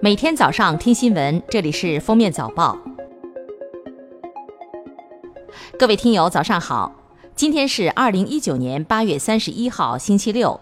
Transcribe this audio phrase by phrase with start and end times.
[0.00, 2.76] 每天早上听新闻，这里是封面早报。
[5.78, 6.92] 各位听友，早上好！
[7.34, 10.60] 今天是二零一九年八月三十一号，星期六。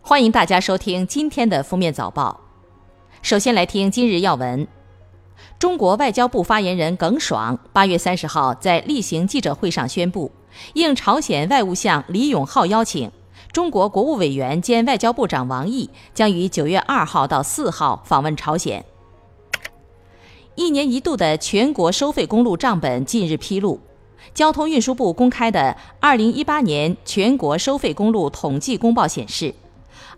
[0.00, 2.40] 欢迎大家收听今天的封面早报。
[3.22, 4.68] 首先来听今日要闻。
[5.58, 10.30] 中国外交部发言人耿爽八月三十号在例行记者会上宣布，
[10.74, 13.10] 应朝鲜外务相李永浩邀请。
[13.56, 18.84] 中国国务委员兼外交部长王毅将于九月二号到四号访问朝鲜。
[20.56, 23.80] 一年一度的全国收费公路账本近日披露，
[24.34, 29.54] 交通运输部公开的二零一八年全国收费公路统计公报显示，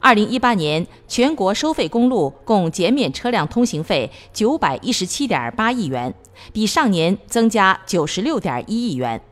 [0.00, 6.12] 二零一八年全国收费公路共减免车辆通行费九百一十七点八亿元，
[6.52, 9.22] 比上年增加九十六点一亿元。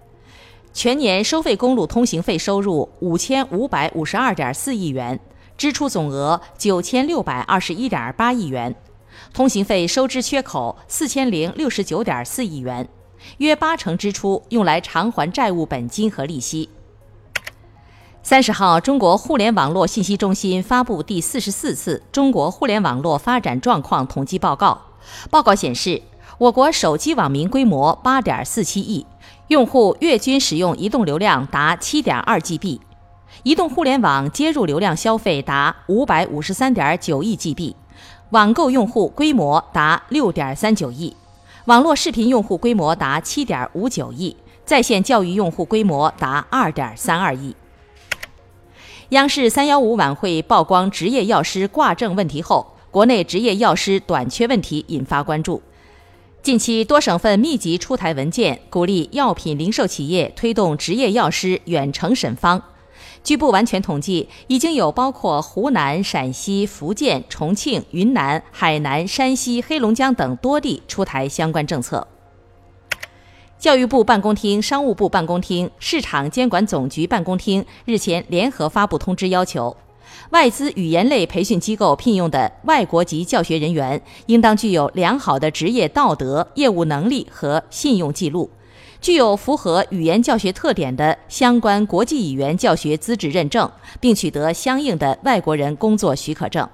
[0.77, 5.19] 全年收费公路通行费收入五千五百五十二点四亿元，
[5.57, 8.77] 支出总额九千六百二十一点八亿元，
[9.33, 12.87] 通行费收支缺口四千零六十九点四亿元，
[13.38, 16.69] 约八成支出用来偿还债务本金和利息。
[18.23, 24.79] 三十号，中国互联网络信息中心发布第四十四次中国互联网络发展状况统计报告，
[25.30, 26.02] 报告显示，
[26.37, 29.07] 我国手机网民规模八点四七亿。
[29.49, 32.80] 用户月均使用移动流量达七点二 GB，
[33.45, 37.74] 移动互联网接入流量消费达五百五十三点九亿 GB，
[38.30, 41.16] 网购用户规模达六点三九亿，
[41.66, 47.54] 网络视频用户规模达七点五九亿，在线教育用户规模达二点三二亿。
[49.10, 55.63] 央视三幺五晚会曝光执业药师挂证问题后，国内执业药师短缺问题引发关注。
[56.47, 62.63] 近期多省份密集出台文件，鼓励药品零售企业推动执业药师远程审方。
[63.25, 72.06] 据不完全统计，已经有包括湖南、陕西、福建、重庆、云南、海南、山西、黑龙江等多地出台相关政策。
[73.59, 79.76] 教育部办公厅、商务部办公厅、市场监管总局办公厅日前联合发布通知，要求。
[80.31, 88.50] 外资语言类培训机构聘用的外国籍教学人员，应当具有良好的职业道德、业务能力和信用记录，
[89.00, 96.69] 具有符合语言教学特点的相关国际语言教学资质认证，并取得相应的外国人工作许可证。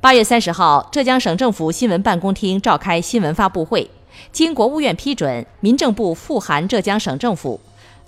[0.00, 3.90] 八月三十号，浙江省政府新闻办公厅召开新闻发布会，
[4.30, 7.58] 经国务院批准，民政部复函浙江省政府。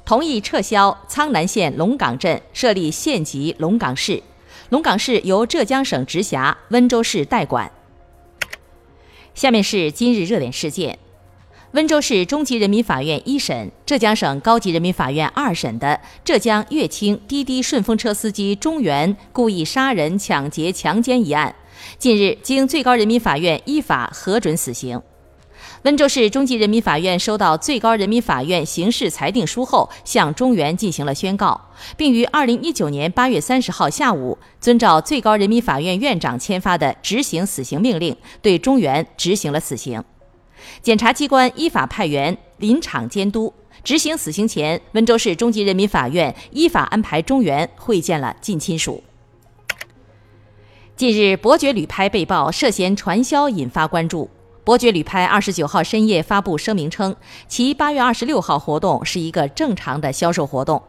[0.08, 4.22] 同意撤销苍南县龙岗镇，设立县级龙岗市，
[4.70, 7.70] 龙岗市由浙江省直辖，温州市代管。
[9.34, 10.98] 下面是今日热点事件：
[11.72, 21.54] 温州市中级人民法院一审、浙江省高级人民法院二审的浙江乐清滴滴顺风车司机钟原故意杀人、抢劫、强奸一案，
[21.98, 25.02] 近日经最高人民法院依法核准死刑。
[25.88, 31.58] 温州市中级人民法院收到最高人民法院刑事裁定书后，向中原进行了宣告，
[31.96, 40.04] 并于二零一九年八月三十号下午，遵照最高人民法院院长签发的执行死刑命令，对中原执行了死刑。
[40.82, 43.50] 检察机关依法派员临场监督
[43.82, 49.02] 执行死刑前，温州市中级人民法院依法安排中原会见了近亲属。
[50.94, 54.28] 近日，伯爵旅拍被曝涉嫌传销，引发关注。
[54.68, 57.16] 伯爵旅拍二十九号深夜发布声明称，
[57.48, 60.82] 其八月二十六号活动是一个正常的销售活动，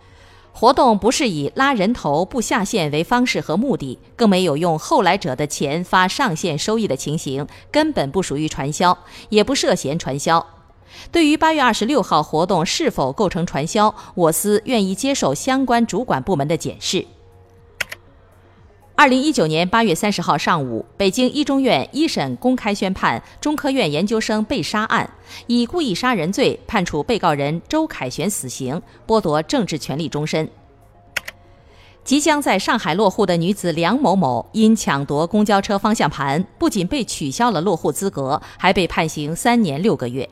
[0.51, 8.97] 活动不是以拉人头不下线为方式和目的，更没有用后来者的钱发上线收益的情形，根本不属于传销，
[9.29, 10.45] 也不涉嫌传销。
[11.09, 17.05] 对于八月二十六号活动是否构成传销，我司愿意接受相关主管部门的检视。
[18.99, 25.09] 二零一九年八月三十号上午，北京一中院一审公开宣判中科院研究生被杀案，
[25.47, 30.49] 以故意杀人罪判处被告人周凯旋死刑，剥夺政治权利终身。
[32.03, 40.29] 即将在上海落户的女子梁某某，因抢夺公交车方向盘，不仅被取消了落户资格，还被判刑三年六个月。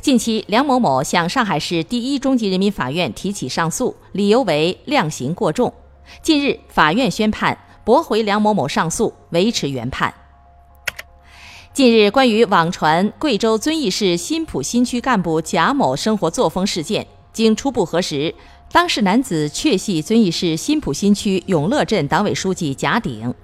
[0.00, 5.72] 近期，梁某某向上海市第一中级人民法院提起上诉，理由为量刑过重。
[6.22, 10.12] 近日，法院宣判驳回梁某某上诉，维持原判。
[11.72, 18.34] 近日，关于网传贵州遵义市新浦新区干部贾某生活作风事件，经初步核实，
[18.70, 23.34] 当事男子确系遵义市新浦新区永乐镇党委书记贾鼎。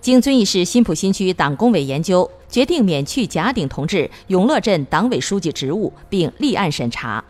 [0.00, 7.24] 经遵义市新浦新区党工委研究，决定免去贾鼎同志永乐镇党委书记职务，并立案审查。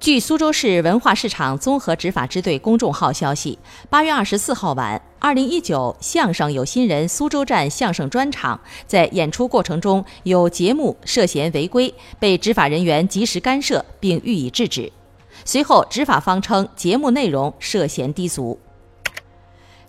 [0.00, 3.58] 据苏州市文化市场综合执法支队公众号消息，
[3.90, 14.90] 八月二十四号晚，二零一九相声有新人苏州站相声专场在演出过程中有节目涉嫌违规，被执法人员及时干涉并予以制止。
[15.44, 18.58] 随后，执法方称节目内容涉嫌低俗。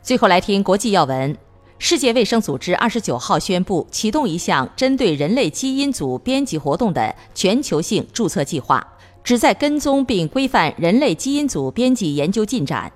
[0.04, 1.38] 最后来听国际要闻：
[1.80, 8.86] 世界卫生组织二十九号宣布启动一项针对人类基因组编辑活动的全球性注册计划，
[9.24, 12.92] 旨在跟踪并规范人类基因组编辑研究进展。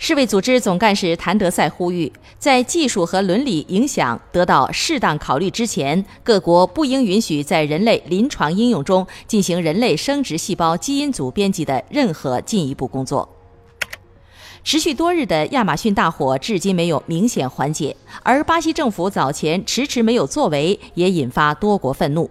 [0.00, 13.28] 世卫组织总干事谭德赛呼吁，在技术和伦理影响得到适当考虑之前，各国不应允许在人类临床应用中进行人类生殖细胞基因组编辑的任何进一步工作。
[14.62, 22.30] 持续多日的亚马逊大火至今没有明显缓解，而巴西政府早前迟迟没有作为，也引发多国愤怒。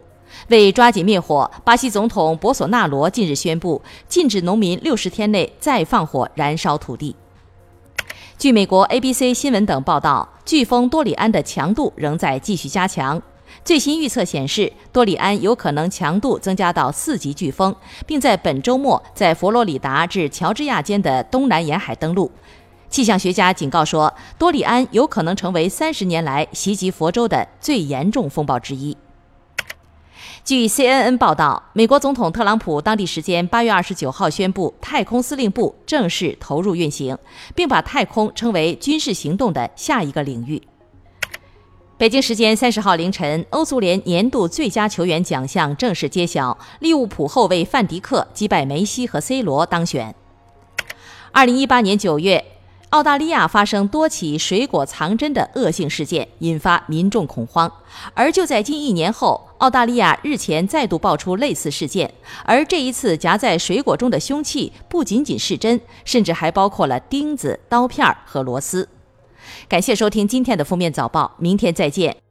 [0.49, 7.15] 为抓紧灭火，巴西总统博索纳罗近日宣布禁止农民六十天内再放火燃烧土地。
[8.37, 13.21] 据美国 ABC 新闻等报道，飓风多里安的强度仍在继续加强。
[13.63, 17.75] 最新预测显示，多里安有可能强度增加到四级飓风，
[18.05, 22.31] 并在本周末在佛罗里达至乔治亚间的东南沿海登陆。
[22.89, 28.95] 气象学家警告说，多里安有可能成为三十年来袭击佛州的最严重风暴之一。
[30.47, 37.17] 据 CNN 报道，美国总统特朗普当地时间八月二十九号宣布，太空司令部正式投入运行，
[37.53, 40.63] 并把太空称为军事行动的下一个领域。
[41.97, 50.15] 北京时间三十号凌晨，欧足联年度最佳球员奖项正式揭晓，利物浦后卫范迪克击败梅西和 C 罗当选。
[51.33, 52.45] 二零一八年九月。
[52.91, 57.69] 澳大利亚发生多起水果藏针的恶性事件，引发民众恐慌。
[58.13, 62.13] 而就在近一年后，澳大利亚日前再度爆出类似事件，
[62.45, 68.87] 而这一次夹在水果中的凶器不仅仅是针，甚至还包括了钉子、刀片和螺丝。
[69.67, 72.26] 感谢收听今天的封面早报，明天再见。